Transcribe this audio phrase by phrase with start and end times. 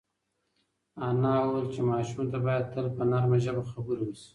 [1.07, 4.27] انا وویل چې ماشوم ته باید تل په نرمه ژبه خبرې وشي.